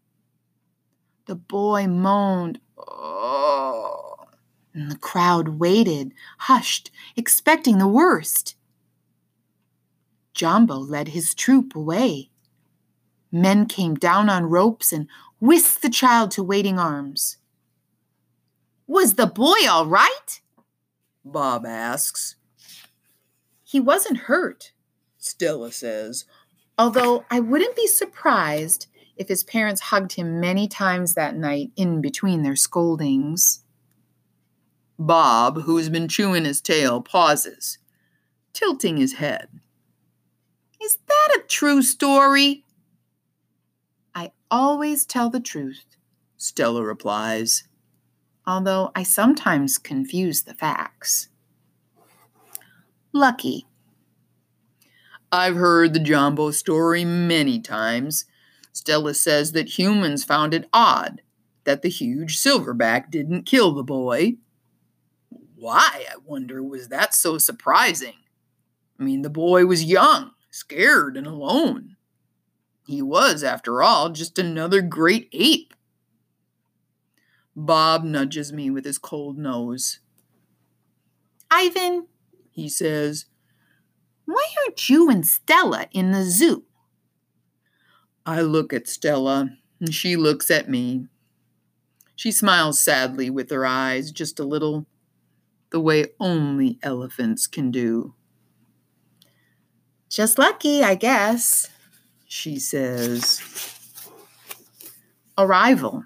The 1.28 1.36
boy 1.36 1.88
moaned, 1.88 2.60
Oh, 2.78 4.18
and 4.74 4.92
the 4.92 4.98
crowd 4.98 5.58
waited, 5.58 6.14
hushed, 6.38 6.92
expecting 7.16 7.78
the 7.78 7.88
worst. 7.88 8.58
Jumbo 10.34 10.78
led 10.78 11.10
his 11.10 11.34
troop 11.34 11.76
away. 11.76 12.30
Men 13.32 13.66
came 13.66 13.96
down 13.96 14.30
on 14.30 14.46
ropes 14.46 14.94
and 14.94 15.08
whisked 15.40 15.82
the 15.82 15.90
child 15.90 16.32
to 16.32 16.44
waiting 16.44 16.80
arms. 16.80 17.38
Was 18.88 19.14
the 19.14 19.28
boy 19.28 19.68
all 19.70 19.88
right? 19.88 20.42
Bob 21.26 21.66
asks. 21.66 22.36
He 23.64 23.80
wasn't 23.80 24.18
hurt, 24.18 24.72
Stella 25.18 25.72
says, 25.72 26.26
although 26.78 27.26
I 27.32 27.40
wouldn't 27.40 27.76
be 27.76 27.88
surprised 27.88 28.88
if 29.16 29.28
his 29.28 29.44
parents 29.44 29.82
hugged 29.82 30.14
him 30.14 30.40
many 30.40 30.68
times 30.68 31.14
that 31.14 31.36
night 31.36 31.72
in 31.76 32.02
between 32.02 32.44
their 32.44 32.56
scoldings. 32.56 33.64
Bob, 35.00 35.64
who 35.64 35.78
has 35.78 35.90
been 35.90 36.08
chewing 36.08 36.46
his 36.46 36.62
tail, 36.62 37.02
pauses, 37.02 37.80
tilting 38.54 38.98
his 38.98 39.14
head. 39.14 39.48
Is 40.84 40.98
that 41.08 41.38
a 41.38 41.48
true 41.48 41.82
story? 41.82 42.66
I 44.14 44.32
always 44.52 45.06
tell 45.06 45.30
the 45.30 45.40
truth, 45.40 45.86
Stella 46.36 46.84
replies, 46.84 47.64
although 48.46 48.92
I 48.94 49.04
sometimes 49.04 49.78
confuse 49.78 50.42
the 50.42 50.54
facts. 50.54 51.30
Lucky. 53.14 53.66
I've 55.32 55.56
heard 55.56 55.94
the 55.94 56.02
Jumbo 56.02 56.52
story 56.52 57.06
many 57.06 57.62
times. 57.62 58.26
Stella 58.74 59.14
says 59.14 59.54
that 59.54 59.80
humans 59.80 60.26
found 60.26 60.54
it 60.54 60.68
odd 60.74 61.22
that 61.64 61.82
the 61.82 61.90
huge 61.90 62.38
silverback 62.38 63.10
didn't 63.10 63.44
kill 63.44 63.74
the 63.74 63.84
boy. 63.84 64.34
Why, 65.56 66.04
I 66.12 66.16
wonder, 66.26 66.62
was 66.62 66.90
that 66.90 67.14
so 67.14 67.38
surprising? 67.38 68.16
I 69.00 69.04
mean, 69.04 69.22
the 69.22 69.30
boy 69.30 69.66
was 69.66 69.86
young 69.86 70.33
scared 70.54 71.18
and 71.18 71.26
alone. 71.26 71.96
He 72.86 73.02
was, 73.02 73.44
after 73.44 73.82
all, 73.82 74.10
just 74.10 74.38
another 74.38 74.82
great 74.82 75.28
ape. 75.34 75.74
Bob 77.56 78.04
nudges 78.04 78.54
me 78.54 78.70
with 78.70 78.86
his 78.86 79.00
cold 79.00 79.38
nose. 79.38 80.00
Ivan, 81.50 82.08
he 82.52 82.70
says, 82.70 83.26
why 84.26 84.46
aren't 84.64 84.90
you 84.90 85.10
and 85.10 85.26
Stella 85.26 85.88
in 85.92 86.12
the 86.12 86.24
zoo? 86.24 86.66
I 88.24 88.42
look 88.42 88.72
at 88.74 88.88
Stella, 88.88 89.58
and 89.80 89.94
she 89.94 90.16
looks 90.16 90.52
at 90.52 90.70
me. 90.70 91.08
She 92.16 92.32
smiles 92.32 92.80
sadly 92.80 93.32
with 93.32 93.50
her 93.50 93.66
eyes, 93.66 94.12
just 94.12 94.40
a 94.40 94.46
little, 94.46 94.86
the 95.72 95.80
way 95.80 96.14
only 96.20 96.78
elephants 96.84 97.48
can 97.48 97.72
do. 97.72 98.14
Just 100.14 100.38
lucky, 100.38 100.84
I 100.84 100.94
guess, 100.94 101.72
she 102.28 102.60
says. 102.60 103.42
Arrival. 105.40 106.06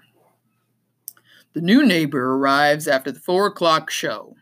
The 1.52 1.60
new 1.60 1.84
neighbor 1.84 2.32
arrives 2.32 2.88
after 2.88 3.12
the 3.12 3.20
four 3.20 3.44
o'clock 3.44 3.90
show. 3.90 4.34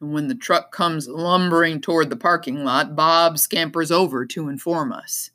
And 0.00 0.12
when 0.12 0.26
the 0.26 0.34
truck 0.34 0.72
comes 0.72 1.06
lumbering 1.06 1.80
toward 1.80 2.10
the 2.10 2.16
parking 2.16 2.64
lot, 2.64 2.96
Bob 2.96 3.38
scampers 3.38 3.92
over 3.92 4.26
to 4.26 4.48
inform 4.48 4.90
us. 4.90 5.30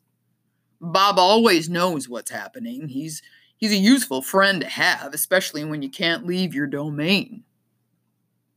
Bob 0.81 1.17
always 1.17 1.69
knows 1.69 2.09
what's 2.09 2.31
happening. 2.31 2.89
He's 2.89 3.21
he's 3.55 3.71
a 3.71 3.77
useful 3.77 4.21
friend 4.21 4.59
to 4.59 4.67
have, 4.67 5.13
especially 5.13 5.63
when 5.63 5.81
you 5.81 5.89
can't 5.89 6.25
leave 6.25 6.53
your 6.53 6.67
domain. 6.67 7.45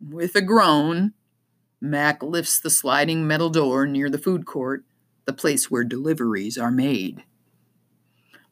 With 0.01 0.35
a 0.35 0.43
groan, 0.43 1.15
Mac 1.81 2.23
lifts 2.23 2.59
the 2.59 2.71
sliding 2.71 3.27
metal 3.27 3.51
door 3.51 3.87
near 3.87 4.11
the 4.11 4.19
food 4.19 4.47
court, 4.47 4.85
the 5.27 5.33
place 5.33 5.71
where 5.71 5.85
deliveries 5.85 6.59
are 6.59 6.71
made. 6.71 7.23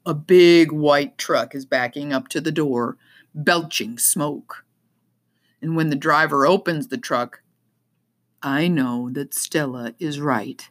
A 0.05 0.15
big 0.15 0.71
white 0.71 1.19
truck 1.19 1.55
is 1.55 1.67
backing 1.67 2.13
up 2.13 2.29
to 2.29 2.41
the 2.41 2.53
door, 2.53 2.97
belching 3.35 3.99
smoke. 3.99 4.65
And 5.61 5.75
when 5.75 5.91
the 5.91 5.97
driver 5.97 6.47
opens 6.47 6.89
the 6.89 6.99
truck, 6.99 7.43
I 8.43 8.69
know 8.69 9.11
that 9.11 9.35
Stella 9.35 9.95
is 9.99 10.21
right. 10.21 10.69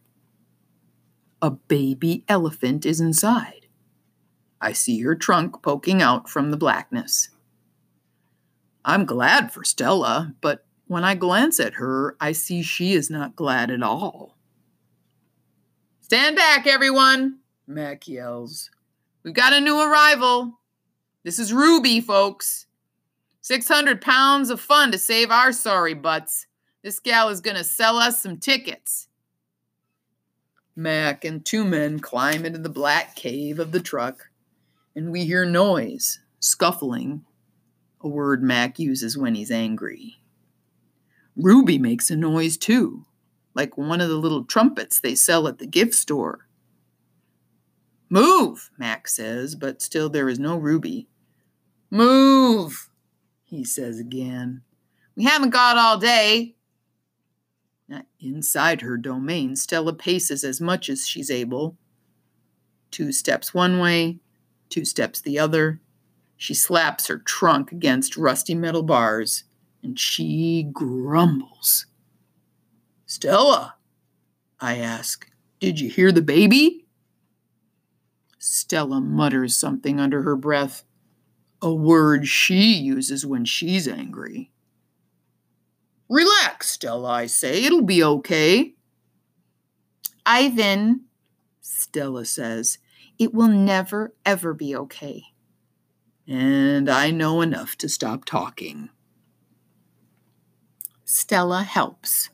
A 1.42 1.52
baby 1.52 2.24
elephant 2.30 2.86
is 2.86 3.02
inside. 3.02 3.68
I 4.62 4.72
see 4.72 5.02
her 5.02 5.16
trunk 5.16 5.62
poking 5.62 6.02
out 6.02 6.30
from 6.30 6.52
the 6.52 6.58
blackness. 6.58 7.30
I'm 8.86 9.06
glad 9.06 9.52
for 9.52 9.64
Stella, 9.64 10.34
but 10.40 10.65
when 10.88 11.04
I 11.04 11.16
glance 11.16 11.60
at 11.60 11.76
her, 11.76 12.16
I 12.20 12.32
see 12.32 12.62
she 12.62 12.94
is 12.94 13.10
not 13.10 13.36
glad 13.36 13.72
at 13.72 13.84
all. 13.84 14.38
Stand 16.02 16.36
back, 16.36 16.68
everyone, 16.68 17.40
Mac 17.68 18.08
yells. 18.08 18.70
We've 19.24 19.34
got 19.34 19.54
a 19.54 19.62
new 19.62 19.80
arrival. 19.80 20.60
This 21.24 21.40
is 21.40 21.52
Ruby, 21.52 22.00
folks. 22.00 22.68
600 23.42 24.02
pounds 24.02 24.50
of 24.50 24.62
fun 24.62 24.92
to 24.92 24.98
save 25.00 25.32
our 25.32 25.52
sorry 25.52 25.96
butts. 25.96 26.46
This 26.84 27.00
gal 27.00 27.30
is 27.30 27.42
going 27.42 27.58
to 27.58 27.64
sell 27.64 27.98
us 27.98 28.22
some 28.22 28.38
tickets. 28.38 29.08
Mac 30.76 31.26
and 31.26 31.44
two 31.44 31.64
men 31.64 32.00
climb 32.00 32.46
into 32.46 32.60
the 32.60 32.70
black 32.70 33.16
cave 33.16 33.60
of 33.60 33.72
the 33.72 33.80
truck, 33.80 34.30
and 34.96 35.12
we 35.12 35.26
hear 35.26 35.46
noise, 35.46 36.20
scuffling, 36.40 37.24
a 38.02 38.08
word 38.08 38.44
Mac 38.44 38.78
uses 38.78 39.18
when 39.18 39.34
he's 39.34 39.50
angry. 39.50 40.18
Ruby 41.36 41.78
makes 41.78 42.10
a 42.10 42.16
noise 42.16 42.58
too, 42.58 43.06
like 43.54 43.78
one 43.78 44.02
of 44.02 44.10
the 44.10 44.16
little 44.16 44.44
trumpets 44.44 45.00
they 45.00 45.16
sell 45.16 45.48
at 45.48 45.58
the 45.58 45.68
gift 45.68 45.94
store. 45.94 46.48
Move, 48.10 48.70
Mac 48.78 49.08
says, 49.08 49.56
but 49.56 49.82
still 49.82 50.10
there 50.10 50.30
is 50.30 50.40
no 50.40 50.56
Ruby. 50.58 51.08
Move, 51.90 52.90
he 53.44 53.64
says 53.64 54.00
again. 54.00 54.62
We 55.16 55.24
haven't 55.24 55.50
got 55.50 55.78
all 55.78 55.98
day. 55.98 56.56
Inside 58.20 58.82
her 58.82 58.98
domain, 58.98 59.56
Stella 59.56 59.94
paces 59.94 60.44
as 60.44 60.60
much 60.60 60.90
as 60.90 61.08
she's 61.08 61.30
able. 61.30 61.78
Two 62.90 63.12
steps 63.12 63.54
one 63.54 63.80
way, 63.80 64.18
two 64.70 64.84
steps 64.84 65.22
the 65.22 65.38
other. 65.38 65.80
She 66.36 66.56
slaps 66.56 67.08
her 67.08 67.20
trunk 67.20 67.72
against 67.72 68.18
rusty 68.18 68.56
metal 68.56 68.82
bars, 68.82 69.44
and 69.86 70.00
she 70.00 70.64
grumbles. 70.64 71.86
Stella, 73.06 73.76
I 74.60 74.78
ask, 74.78 75.30
did 75.60 75.80
you 75.80 75.90
hear 75.90 76.12
the 76.12 76.24
baby? 76.24 76.88
Stella 78.40 79.00
mutters 79.00 79.56
something 79.56 80.00
under 80.00 80.24
her 80.24 80.36
breath, 80.36 80.84
a 81.62 81.72
word 81.72 82.28
she 82.28 82.74
uses 82.74 83.28
when 83.28 83.46
she's 83.46 83.88
angry. 83.88 84.52
Relax, 86.10 86.72
Stella, 86.72 87.10
I 87.10 87.26
say. 87.28 87.64
It'll 87.64 87.84
be 87.84 88.04
okay. 88.04 88.74
Ivan, 90.26 91.02
Stella 91.62 92.26
says, 92.26 92.80
it 93.20 93.36
will 93.36 93.48
never, 93.48 94.16
ever 94.26 94.56
be 94.56 94.76
okay. 94.76 95.26
And 96.28 96.90
I 96.90 97.12
know 97.12 97.42
enough 97.42 97.76
to 97.78 97.88
stop 97.88 98.26
talking. 98.26 98.90
Stella 101.06 101.64
helps. 101.64 102.30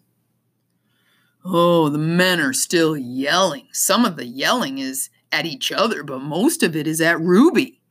Oh, 1.43 1.89
the 1.89 1.97
men 1.97 2.39
are 2.39 2.53
still 2.53 2.95
yelling. 2.95 3.67
Some 3.73 4.05
of 4.05 4.15
the 4.15 4.25
yelling 4.25 4.77
is 4.77 5.09
at 5.31 5.45
each 5.45 5.71
other, 5.71 6.03
but 6.03 6.19
most 6.19 6.63
of 6.63 6.75
it 6.75 6.87
is 6.87 7.01
at 7.01 7.19
Ruby. 7.19 7.81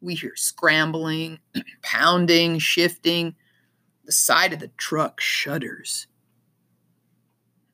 We 0.00 0.14
hear 0.14 0.34
scrambling, 0.34 1.38
pounding, 1.82 2.58
shifting. 2.58 3.36
The 4.04 4.12
side 4.12 4.52
of 4.52 4.58
the 4.58 4.72
truck 4.76 5.20
shudders. 5.20 6.08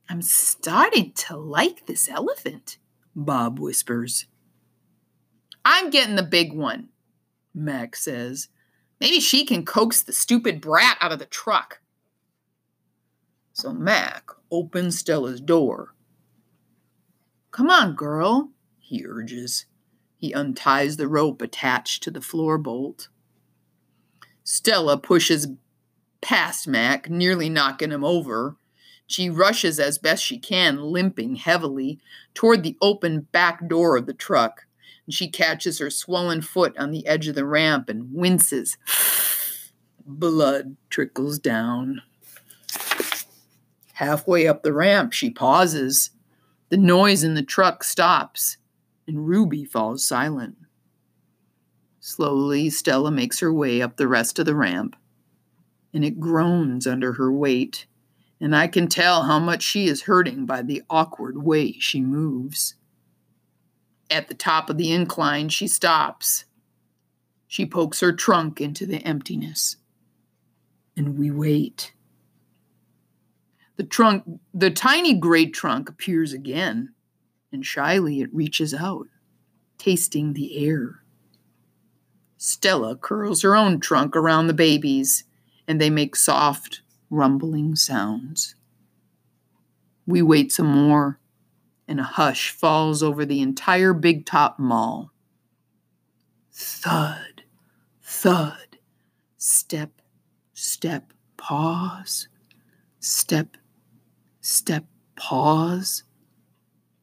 I'm 0.08 0.22
starting 0.22 1.12
to 1.12 1.36
like 1.36 1.86
this 1.86 2.08
elephant, 2.08 2.78
Bob 3.14 3.58
whispers. 3.58 4.26
I'm 5.64 5.88
getting 5.90 6.16
the 6.16 6.22
big 6.22 6.52
one, 6.52 6.90
Mac 7.54 7.96
says. 7.96 8.48
Maybe 9.00 9.20
she 9.20 9.44
can 9.44 9.64
coax 9.64 10.02
the 10.02 10.12
stupid 10.12 10.60
brat 10.60 10.98
out 11.00 11.12
of 11.12 11.18
the 11.18 11.26
truck. 11.26 11.80
So 13.56 13.72
Mac 13.72 14.28
opens 14.50 14.98
Stella's 14.98 15.40
door. 15.40 15.94
Come 17.52 17.70
on, 17.70 17.94
girl, 17.94 18.50
he 18.78 19.02
urges. 19.06 19.64
He 20.18 20.34
unties 20.34 20.98
the 20.98 21.08
rope 21.08 21.40
attached 21.40 22.02
to 22.02 22.10
the 22.10 22.20
floor 22.20 22.58
bolt. 22.58 23.08
Stella 24.44 24.98
pushes 24.98 25.48
past 26.20 26.68
Mac, 26.68 27.08
nearly 27.08 27.48
knocking 27.48 27.92
him 27.92 28.04
over. 28.04 28.56
She 29.06 29.30
rushes 29.30 29.80
as 29.80 29.96
best 29.96 30.22
she 30.22 30.38
can, 30.38 30.82
limping 30.82 31.36
heavily, 31.36 31.98
toward 32.34 32.62
the 32.62 32.76
open 32.82 33.20
back 33.32 33.66
door 33.66 33.96
of 33.96 34.04
the 34.04 34.12
truck. 34.12 34.66
And 35.06 35.14
she 35.14 35.30
catches 35.30 35.78
her 35.78 35.88
swollen 35.88 36.42
foot 36.42 36.76
on 36.76 36.90
the 36.90 37.06
edge 37.06 37.26
of 37.26 37.34
the 37.34 37.46
ramp 37.46 37.88
and 37.88 38.12
winces. 38.12 38.76
Blood 40.06 40.76
trickles 40.90 41.38
down. 41.38 42.02
Halfway 43.96 44.46
up 44.46 44.62
the 44.62 44.74
ramp, 44.74 45.14
she 45.14 45.30
pauses. 45.30 46.10
The 46.68 46.76
noise 46.76 47.24
in 47.24 47.32
the 47.32 47.42
truck 47.42 47.82
stops 47.82 48.58
and 49.06 49.26
Ruby 49.26 49.64
falls 49.64 50.06
silent. 50.06 50.56
Slowly, 51.98 52.68
Stella 52.68 53.10
makes 53.10 53.40
her 53.40 53.50
way 53.50 53.80
up 53.80 53.96
the 53.96 54.06
rest 54.06 54.38
of 54.38 54.44
the 54.44 54.54
ramp, 54.54 54.96
and 55.94 56.04
it 56.04 56.20
groans 56.20 56.86
under 56.86 57.14
her 57.14 57.32
weight, 57.32 57.86
and 58.38 58.54
I 58.54 58.68
can 58.68 58.86
tell 58.86 59.22
how 59.22 59.38
much 59.38 59.62
she 59.62 59.86
is 59.86 60.02
hurting 60.02 60.44
by 60.44 60.60
the 60.60 60.82
awkward 60.90 61.42
way 61.42 61.72
she 61.72 62.02
moves. 62.02 62.74
At 64.10 64.28
the 64.28 64.34
top 64.34 64.68
of 64.68 64.76
the 64.76 64.92
incline, 64.92 65.48
she 65.48 65.66
stops. 65.66 66.44
She 67.46 67.64
pokes 67.64 68.00
her 68.00 68.12
trunk 68.12 68.60
into 68.60 68.84
the 68.84 68.98
emptiness, 68.98 69.76
and 70.96 71.18
we 71.18 71.30
wait. 71.30 71.92
The 73.76 73.84
trunk, 73.84 74.24
the 74.54 74.70
tiny 74.70 75.14
gray 75.14 75.46
trunk 75.46 75.88
appears 75.88 76.32
again 76.32 76.94
and 77.52 77.64
shyly 77.64 78.20
it 78.20 78.34
reaches 78.34 78.74
out, 78.74 79.08
tasting 79.78 80.32
the 80.32 80.64
air. 80.66 81.02
Stella 82.36 82.96
curls 82.96 83.42
her 83.42 83.56
own 83.56 83.80
trunk 83.80 84.14
around 84.14 84.46
the 84.46 84.54
babies, 84.54 85.24
and 85.66 85.80
they 85.80 85.90
make 85.90 86.14
soft, 86.14 86.82
rumbling 87.08 87.74
sounds. 87.74 88.54
We 90.06 90.22
wait 90.22 90.52
some 90.52 90.66
more, 90.66 91.18
and 91.88 91.98
a 91.98 92.04
hush 92.04 92.50
falls 92.50 93.02
over 93.02 93.24
the 93.24 93.40
entire 93.40 93.94
Big 93.94 94.26
Top 94.26 94.58
Mall. 94.58 95.10
Thud, 96.52 97.42
thud, 98.02 98.78
step, 99.38 100.02
step, 100.52 101.12
pause, 101.36 102.28
step, 103.00 103.56
step, 104.46 104.84
pause. 105.16 106.04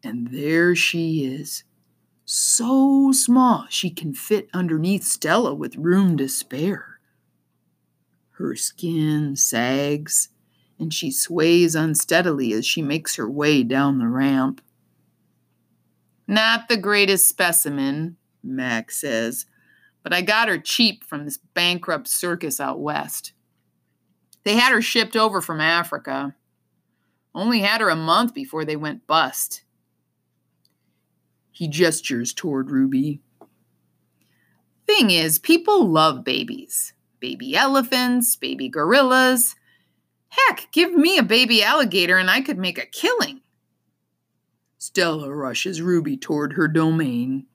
And 0.03 0.29
there 0.32 0.75
she 0.75 1.25
is, 1.25 1.63
so 2.25 3.12
small 3.12 3.65
she 3.69 3.89
can 3.89 4.13
fit 4.13 4.49
underneath 4.53 5.03
Stella 5.03 5.53
with 5.53 5.75
room 5.75 6.17
to 6.17 6.27
spare. 6.27 6.99
Her 8.32 8.56
skin 8.56 9.36
sags, 9.36 10.29
and 10.79 10.93
she 10.93 11.12
sways 11.12 11.75
unsteadily 11.75 12.53
as 12.53 12.65
she 12.65 12.82
makes 12.82 13.15
her 13.15 13.29
way 13.29 13.63
down 13.63 13.99
the 13.99 14.08
ramp. 14.08 14.62
Not 16.27 16.67
the 16.67 16.77
greatest 16.77 17.27
specimen, 17.27 18.17
Mac 18.41 18.91
says, 18.91 19.45
but 20.01 20.13
I 20.13 20.21
got 20.21 20.49
her 20.49 20.58
cheap 20.58 21.03
from 21.03 21.25
this 21.25 21.38
bankrupt 21.38 22.08
circus 22.08 22.60
out 22.60 22.79
west. 22.79 23.34
They 24.43 24.56
had 24.56 24.73
her 24.73 24.82
shipped 24.82 25.15
over 25.15 25.39
from 25.39 25.62
Africa. 25.62 26.36
Only 27.35 27.59
had 27.59 27.81
her 27.81 27.89
a 27.89 27.95
month 27.95 28.33
before 28.33 28.65
they 28.65 28.75
went 28.75 29.07
bust. 29.07 29.63
He 31.51 31.67
gestures 31.67 32.33
toward 32.33 32.71
Ruby. 32.71 33.21
Thing 34.85 35.11
is, 35.11 35.39
people 35.39 35.87
love 35.87 36.23
babies 36.23 36.93
baby 37.19 37.55
elephants, 37.55 38.35
baby 38.35 38.67
gorillas. 38.67 39.55
Heck, 40.27 40.67
give 40.73 40.93
me 40.93 41.17
a 41.17 41.23
baby 41.23 41.63
alligator 41.63 42.17
and 42.17 42.29
I 42.29 42.41
could 42.41 42.57
make 42.57 42.77
a 42.77 42.85
killing. 42.85 43.39
Stella 44.77 45.33
rushes 45.33 45.81
Ruby 45.81 46.17
toward 46.17 46.53
her 46.53 46.67
domain. 46.67 47.45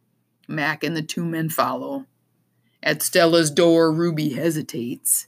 Mac 0.49 0.83
and 0.83 0.97
the 0.97 1.03
two 1.03 1.23
men 1.23 1.51
follow. 1.51 2.07
At 2.83 3.03
Stella's 3.03 3.51
door, 3.51 3.93
Ruby 3.93 4.31
hesitates. 4.31 5.27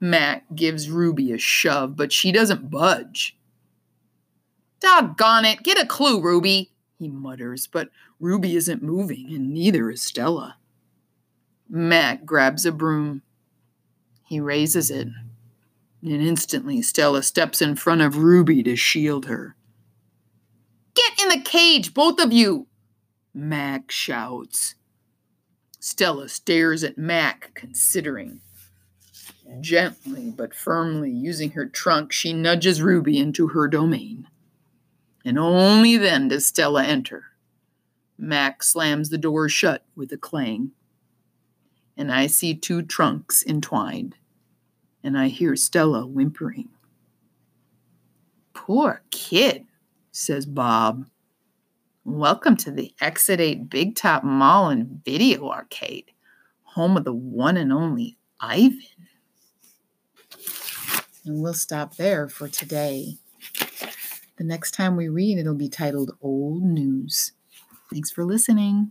Mac 0.00 0.44
gives 0.54 0.90
Ruby 0.90 1.32
a 1.32 1.38
shove, 1.38 1.96
but 1.96 2.12
she 2.12 2.32
doesn't 2.32 2.70
budge. 2.70 3.36
Doggone 4.80 5.44
it, 5.44 5.62
get 5.62 5.82
a 5.82 5.86
clue, 5.86 6.20
Ruby, 6.20 6.72
he 6.98 7.08
mutters, 7.08 7.66
but 7.66 7.88
Ruby 8.20 8.56
isn't 8.56 8.82
moving, 8.82 9.32
and 9.34 9.52
neither 9.52 9.90
is 9.90 10.02
Stella. 10.02 10.58
Mac 11.68 12.24
grabs 12.24 12.66
a 12.66 12.72
broom. 12.72 13.22
He 14.26 14.40
raises 14.40 14.90
it, 14.90 15.08
and 16.02 16.22
instantly 16.22 16.82
Stella 16.82 17.22
steps 17.22 17.62
in 17.62 17.76
front 17.76 18.02
of 18.02 18.18
Ruby 18.18 18.62
to 18.62 18.76
shield 18.76 19.26
her. 19.26 19.56
Get 20.94 21.20
in 21.20 21.28
the 21.28 21.44
cage, 21.44 21.94
both 21.94 22.20
of 22.20 22.32
you! 22.32 22.66
Mac 23.32 23.90
shouts. 23.90 24.76
Stella 25.80 26.28
stares 26.28 26.84
at 26.84 26.96
Mac, 26.96 27.50
considering. 27.54 28.40
Gently 29.60 30.30
but 30.30 30.54
firmly 30.54 31.10
using 31.10 31.52
her 31.52 31.66
trunk, 31.66 32.12
she 32.12 32.32
nudges 32.32 32.82
Ruby 32.82 33.18
into 33.18 33.48
her 33.48 33.68
domain. 33.68 34.28
And 35.24 35.38
only 35.38 35.96
then 35.96 36.28
does 36.28 36.46
Stella 36.46 36.84
enter. 36.84 37.24
Mac 38.18 38.62
slams 38.62 39.10
the 39.10 39.18
door 39.18 39.48
shut 39.48 39.84
with 39.94 40.12
a 40.12 40.16
clang. 40.16 40.72
And 41.96 42.12
I 42.12 42.26
see 42.26 42.54
two 42.54 42.82
trunks 42.82 43.44
entwined. 43.46 44.16
And 45.02 45.18
I 45.18 45.28
hear 45.28 45.56
Stella 45.56 46.06
whimpering. 46.06 46.70
Poor 48.54 49.02
kid, 49.10 49.66
says 50.10 50.46
Bob. 50.46 51.06
Welcome 52.04 52.56
to 52.58 52.70
the 52.70 52.94
8 53.00 53.68
Big 53.68 53.94
Top 53.94 54.24
Mall 54.24 54.68
and 54.70 55.02
Video 55.04 55.48
Arcade, 55.50 56.10
home 56.62 56.96
of 56.96 57.04
the 57.04 57.14
one 57.14 57.56
and 57.56 57.72
only 57.72 58.16
Ivan. 58.40 58.80
And 61.24 61.42
we'll 61.42 61.54
stop 61.54 61.96
there 61.96 62.28
for 62.28 62.48
today. 62.48 63.16
The 64.36 64.44
next 64.44 64.72
time 64.72 64.96
we 64.96 65.08
read, 65.08 65.38
it'll 65.38 65.54
be 65.54 65.68
titled 65.68 66.16
Old 66.20 66.62
News. 66.62 67.32
Thanks 67.90 68.10
for 68.10 68.24
listening. 68.24 68.90